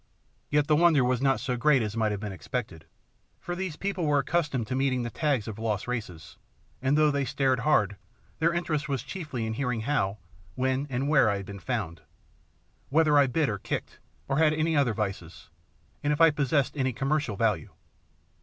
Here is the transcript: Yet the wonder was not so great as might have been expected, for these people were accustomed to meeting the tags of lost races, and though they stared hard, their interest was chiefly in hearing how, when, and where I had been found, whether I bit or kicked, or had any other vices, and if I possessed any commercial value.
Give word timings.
Yet 0.49 0.65
the 0.65 0.75
wonder 0.75 1.03
was 1.05 1.21
not 1.21 1.39
so 1.39 1.55
great 1.55 1.83
as 1.83 1.95
might 1.95 2.09
have 2.11 2.19
been 2.19 2.31
expected, 2.31 2.85
for 3.39 3.55
these 3.55 3.75
people 3.75 4.03
were 4.07 4.17
accustomed 4.17 4.65
to 4.65 4.75
meeting 4.75 5.03
the 5.03 5.11
tags 5.11 5.47
of 5.47 5.59
lost 5.59 5.87
races, 5.87 6.37
and 6.81 6.97
though 6.97 7.11
they 7.11 7.23
stared 7.23 7.59
hard, 7.59 7.97
their 8.39 8.51
interest 8.51 8.89
was 8.89 9.03
chiefly 9.03 9.45
in 9.45 9.53
hearing 9.53 9.81
how, 9.81 10.17
when, 10.55 10.87
and 10.89 11.07
where 11.07 11.29
I 11.29 11.37
had 11.37 11.45
been 11.45 11.59
found, 11.59 12.01
whether 12.89 13.15
I 13.15 13.27
bit 13.27 13.47
or 13.47 13.59
kicked, 13.59 13.99
or 14.27 14.39
had 14.39 14.53
any 14.53 14.75
other 14.75 14.95
vices, 14.95 15.51
and 16.01 16.11
if 16.11 16.19
I 16.19 16.31
possessed 16.31 16.75
any 16.75 16.93
commercial 16.93 17.35
value. 17.35 17.69